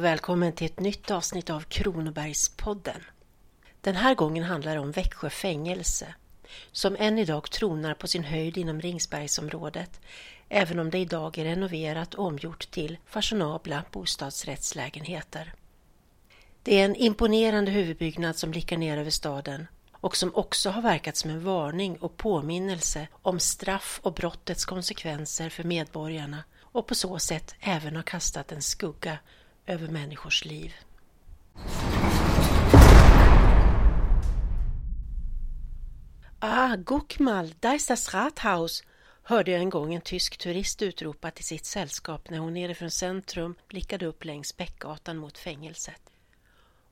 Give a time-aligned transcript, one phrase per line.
[0.00, 3.00] och välkommen till ett nytt avsnitt av Kronobergspodden.
[3.80, 6.14] Den här gången handlar det om Växjö fängelse
[6.72, 10.00] som än idag tronar på sin höjd inom Ringsbergsområdet
[10.48, 15.54] även om det idag är renoverat och omgjort till fashionabla bostadsrättslägenheter.
[16.62, 21.16] Det är en imponerande huvudbyggnad som blickar ner över staden och som också har verkat
[21.16, 27.18] som en varning och påminnelse om straff och brottets konsekvenser för medborgarna och på så
[27.18, 29.18] sätt även har kastat en skugga
[29.66, 30.74] över människors liv.
[36.38, 38.82] Ah, guck mal, da ist das Rathaus,
[39.22, 43.54] hörde jag en gång en tysk turist utropa till sitt sällskap när hon nerifrån centrum
[43.68, 46.02] blickade upp längs Bäckgatan mot fängelset.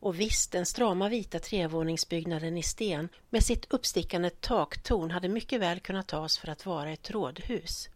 [0.00, 5.80] Och visst, den strama vita trevåningsbyggnaden i sten med sitt uppstickande taktorn hade mycket väl
[5.80, 7.88] kunnat tas för att vara ett rådhus.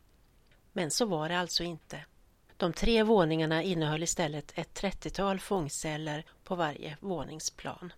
[0.73, 2.05] Men så var det alltså inte.
[2.63, 7.93] De tre våningarna innehöll istället ett trettiotal fångceller på varje våningsplan.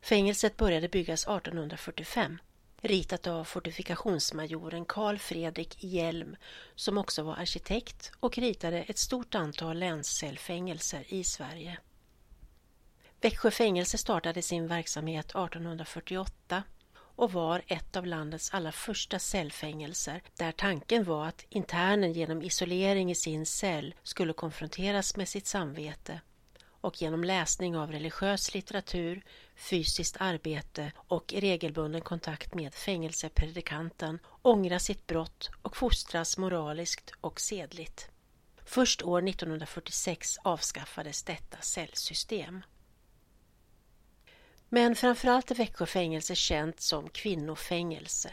[0.00, 2.38] Fängelset började byggas 1845,
[2.80, 6.36] ritat av fortifikationsmajoren Karl Fredrik Hjelm
[6.74, 11.78] som också var arkitekt och ritade ett stort antal länscellfängelser i Sverige.
[13.20, 16.62] Växjö fängelse startade sin verksamhet 1848
[17.16, 23.10] och var ett av landets allra första cellfängelser där tanken var att internen genom isolering
[23.10, 26.20] i sin cell skulle konfronteras med sitt samvete
[26.86, 29.24] och genom läsning av religiös litteratur,
[29.56, 38.08] fysiskt arbete och regelbunden kontakt med fängelsepredikanten ångra sitt brott och fostras moraliskt och sedligt.
[38.64, 42.62] Först år 1946 avskaffades detta cellsystem.
[44.68, 48.30] Men framförallt är Växjö fängelse känt som kvinnofängelse.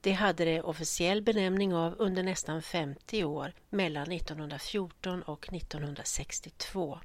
[0.00, 6.98] Det hade det officiell benämning av under nästan 50 år mellan 1914 och 1962.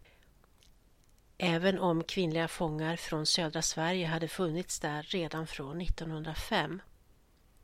[1.38, 6.81] Även om kvinnliga fångar från södra Sverige hade funnits där redan från 1905.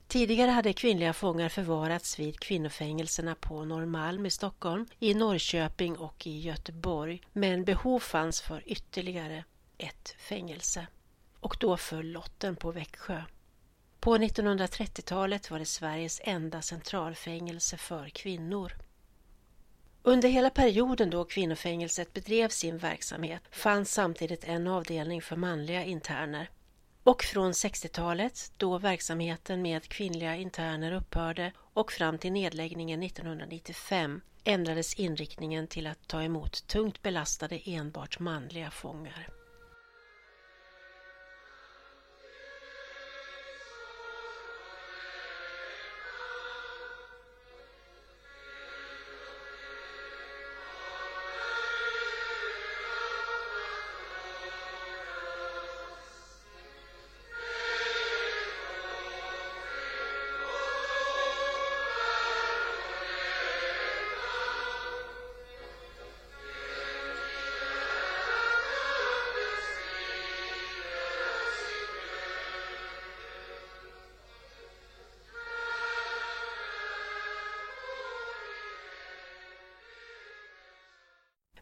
[0.07, 6.39] Tidigare hade kvinnliga fångar förvarats vid kvinnofängelserna på Norrmalm i Stockholm, i Norrköping och i
[6.39, 9.43] Göteborg, men behov fanns för ytterligare
[9.79, 10.87] ett fängelse.
[11.39, 13.23] Och då föll lotten på Växjö.
[13.99, 18.73] På 1930-talet var det Sveriges enda centralfängelse för kvinnor.
[20.03, 26.49] Under hela perioden då kvinnofängelset bedrev sin verksamhet fanns samtidigt en avdelning för manliga interner.
[27.03, 34.93] Och från 60-talet, då verksamheten med kvinnliga interner upphörde och fram till nedläggningen 1995 ändrades
[34.93, 39.38] inriktningen till att ta emot tungt belastade enbart manliga fångar.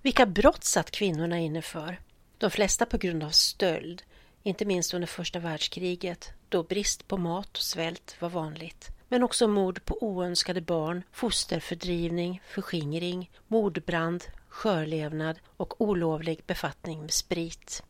[0.07, 1.99] Vilka brott satt kvinnorna inne för?
[2.37, 4.03] De flesta på grund av stöld,
[4.43, 8.89] inte minst under första världskriget då brist på mat och svält var vanligt.
[9.07, 17.83] Men också mord på oönskade barn, fosterfördrivning, förskingring, mordbrand, skörlevnad och olovlig befattning med sprit.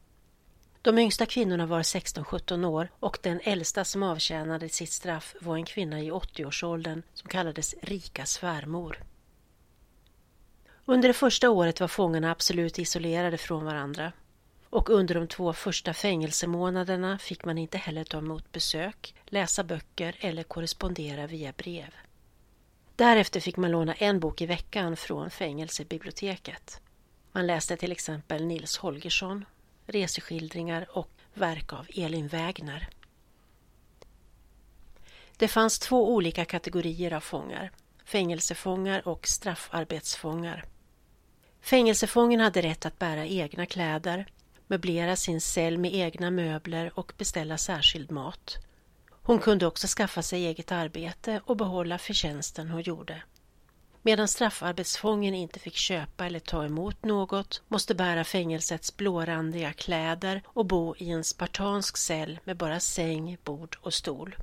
[0.81, 5.65] De yngsta kvinnorna var 16-17 år och den äldsta som avtjänade sitt straff var en
[5.65, 9.03] kvinna i 80-årsåldern som kallades Rika svärmor.
[10.89, 14.11] Under det första året var fångarna absolut isolerade från varandra.
[14.69, 20.15] Och under de två första fängelsemånaderna fick man inte heller ta emot besök, läsa böcker
[20.19, 21.95] eller korrespondera via brev.
[22.95, 26.81] Därefter fick man låna en bok i veckan från fängelsebiblioteket.
[27.31, 29.45] Man läste till exempel Nils Holgersson,
[29.85, 32.89] reseskildringar och verk av Elin Wägner.
[35.37, 37.71] Det fanns två olika kategorier av fångar,
[38.05, 40.65] fängelsefångar och straffarbetsfångar.
[41.61, 44.27] Fängelsefången hade rätt att bära egna kläder,
[44.67, 48.57] möblera sin cell med egna möbler och beställa särskild mat.
[49.09, 53.21] Hon kunde också skaffa sig eget arbete och behålla förtjänsten hon gjorde.
[54.01, 60.65] Medan straffarbetsfången inte fick köpa eller ta emot något, måste bära fängelsets blårandiga kläder och
[60.65, 64.35] bo i en spartansk cell med bara säng, bord och stol.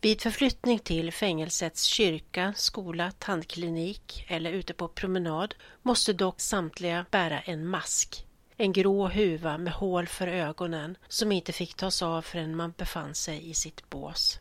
[0.00, 7.40] Vid förflyttning till fängelsets kyrka, skola, tandklinik eller ute på promenad måste dock samtliga bära
[7.40, 8.26] en mask.
[8.56, 13.14] En grå huva med hål för ögonen som inte fick tas av förrän man befann
[13.14, 14.40] sig i sitt bås.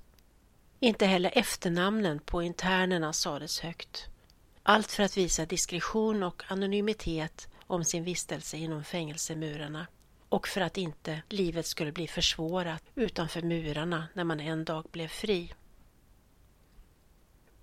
[0.80, 4.08] Inte heller efternamnen på internerna sades högt.
[4.64, 9.88] Allt för att visa diskretion och anonymitet om sin vistelse inom fängelsemurarna
[10.36, 15.08] och för att inte livet skulle bli försvårat utanför murarna när man en dag blev
[15.08, 15.54] fri.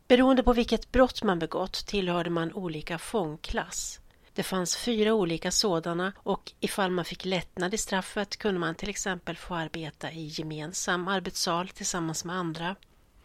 [0.08, 4.00] Beroende på vilket brott man begått tillhörde man olika fångklass.
[4.34, 8.90] Det fanns fyra olika sådana och ifall man fick lättnad i straffet kunde man till
[8.90, 12.76] exempel få arbeta i gemensam arbetssal tillsammans med andra,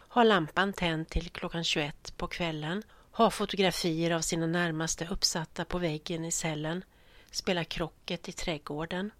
[0.08, 5.78] ha lampan tänd till klockan 21 på kvällen, ha fotografier av sina närmaste uppsatta på
[5.78, 6.84] väggen i cellen,
[7.30, 9.10] spela krocket i trädgården,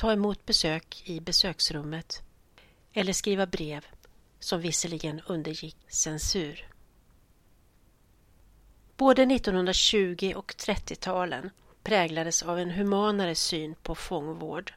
[0.00, 2.22] ta emot besök i besöksrummet
[2.92, 3.86] eller skriva brev
[4.38, 6.68] som visserligen undergick censur.
[8.96, 11.50] Både 1920 och 30-talen
[11.82, 14.72] präglades av en humanare syn på fångvård.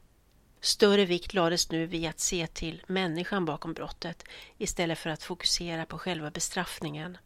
[0.62, 4.24] Större vikt lades nu vid att se till människan bakom brottet
[4.58, 7.18] istället för att fokusera på själva bestraffningen.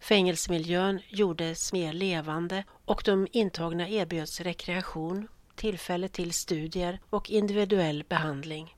[0.00, 8.76] Fängelsemiljön gjordes mer levande och de intagna erbjöds rekreation, tillfälle till studier och individuell behandling.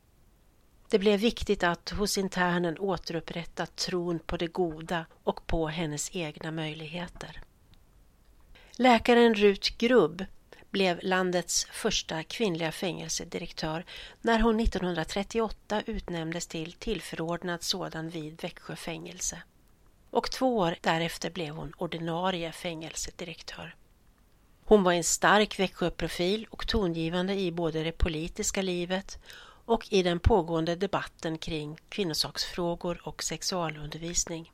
[0.90, 6.50] Det blev viktigt att hos internen återupprätta tron på det goda och på hennes egna
[6.50, 7.42] möjligheter.
[8.76, 10.24] Läkaren Rut Grubb
[10.70, 13.84] blev landets första kvinnliga fängelsedirektör
[14.20, 19.42] när hon 1938 utnämndes till tillförordnad sådan vid Växjö fängelse.
[20.10, 23.74] Och två år därefter blev hon ordinarie fängelsedirektör.
[24.68, 29.18] Hon var en stark Växjöprofil och tongivande i både det politiska livet
[29.64, 34.52] och i den pågående debatten kring kvinnosaksfrågor och sexualundervisning.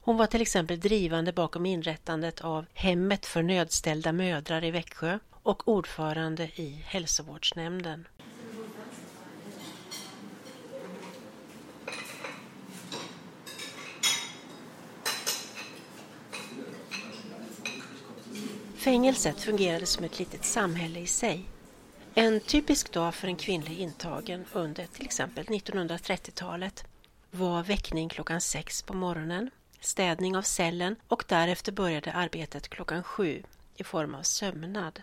[0.00, 5.68] Hon var till exempel drivande bakom inrättandet av Hemmet för nödställda mödrar i Växjö och
[5.68, 8.08] ordförande i hälsovårdsnämnden.
[18.88, 21.44] Fängelset fungerade som ett litet samhälle i sig.
[22.14, 26.84] En typisk dag för en kvinnlig intagen under till exempel 1930-talet
[27.30, 29.50] var väckning klockan sex på morgonen,
[29.80, 33.42] städning av cellen och därefter började arbetet klockan sju
[33.76, 35.02] i form av sömnad.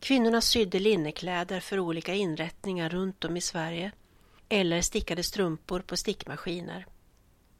[0.00, 3.92] Kvinnorna sydde linnekläder för olika inrättningar runt om i Sverige
[4.48, 6.86] eller stickade strumpor på stickmaskiner.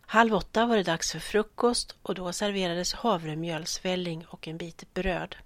[0.01, 5.37] Halv åtta var det dags för frukost och då serverades havremjölsvälling och en bit bröd.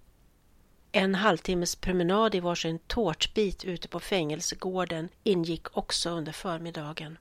[0.93, 7.19] En halvtimmes promenad i varsin tårtbit ute på fängelsegården ingick också under förmiddagen.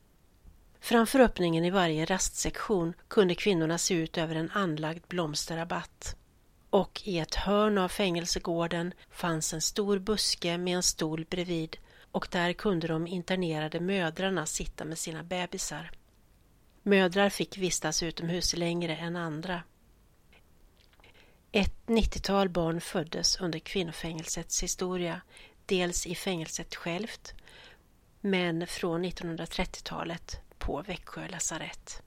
[0.79, 6.15] Framför öppningen i varje rastsektion kunde kvinnorna se ut över en anlagd blomsterrabatt.
[6.69, 11.77] Och i ett hörn av fängelsegården fanns en stor buske med en stol bredvid
[12.11, 15.91] och där kunde de internerade mödrarna sitta med sina bebisar.
[16.83, 19.63] Mödrar fick vistas utomhus längre än andra.
[21.51, 25.21] Ett 90-tal barn föddes under kvinnofängelsets historia,
[25.65, 27.33] dels i fängelset självt,
[28.21, 32.01] men från 1930-talet på Växjö lasarett.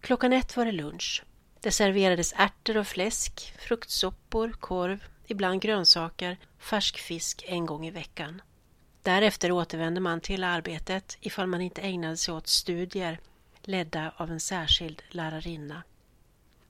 [0.00, 1.24] Klockan ett var det lunch.
[1.60, 8.42] Det serverades ärtor och fläsk, fruktsoppor, korv, ibland grönsaker, färsk fisk en gång i veckan.
[9.02, 13.20] Därefter återvände man till arbetet ifall man inte ägnade sig åt studier
[13.62, 15.82] ledda av en särskild lärarinna.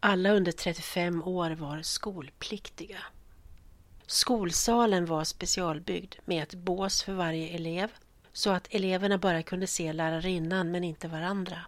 [0.05, 2.99] Alla under 35 år var skolpliktiga.
[4.07, 7.89] Skolsalen var specialbyggd med ett bås för varje elev
[8.33, 11.59] så att eleverna bara kunde se lärarinnan men inte varandra.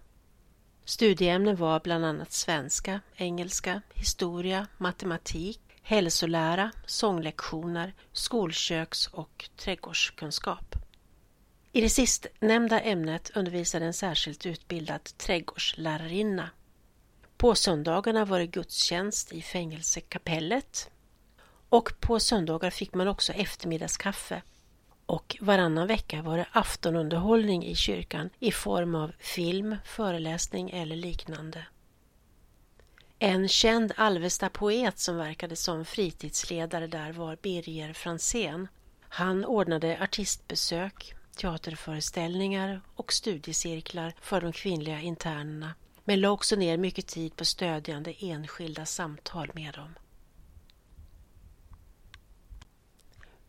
[0.84, 10.74] Studieämnen var bland annat svenska, engelska, historia, matematik, hälsolära, sånglektioner, skolköks och trädgårdskunskap.
[11.72, 16.50] I det sistnämnda ämnet undervisade en särskilt utbildad trädgårdslärarinna.
[17.36, 20.90] På söndagarna var det gudstjänst i fängelsekapellet
[21.68, 24.42] och på söndagar fick man också eftermiddagskaffe
[25.06, 31.66] och varannan vecka var det aftonunderhållning i kyrkan i form av film, föreläsning eller liknande.
[33.18, 38.68] En känd Alvesta-poet som verkade som fritidsledare där var Birger Fransén.
[39.08, 45.74] Han ordnade artistbesök, teaterföreställningar och studiecirklar för de kvinnliga internerna
[46.04, 49.94] men la också ner mycket tid på stödjande enskilda samtal med dem.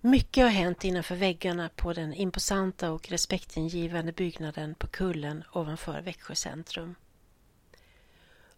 [0.02, 6.36] Mycket har hänt innanför väggarna på den imposanta och respektingivande byggnaden på kullen ovanför Växjö
[6.36, 6.96] centrum.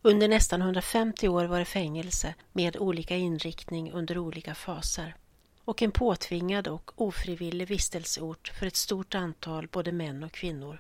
[0.01, 5.15] Under nästan 150 år var det fängelse med olika inriktning under olika faser
[5.63, 10.79] och en påtvingad och ofrivillig vistelseort för ett stort antal både män och kvinnor.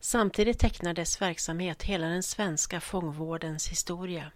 [0.00, 4.32] Samtidigt tecknar dess verksamhet hela den svenska fångvårdens historia.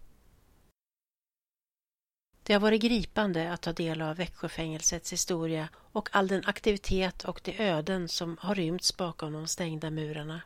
[2.43, 7.41] Det har varit gripande att ta del av Växjöfängelsets historia och all den aktivitet och
[7.45, 10.41] de öden som har rymts bakom de stängda murarna.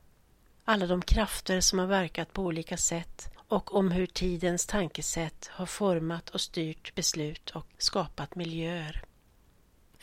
[0.64, 5.66] Alla de krafter som har verkat på olika sätt och om hur tidens tankesätt har
[5.66, 9.04] format och styrt beslut och skapat miljöer.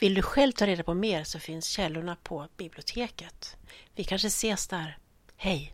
[0.01, 3.58] Vill du själv ta reda på mer så finns källorna på biblioteket.
[3.96, 4.98] Vi kanske ses där.
[5.38, 5.74] Hej!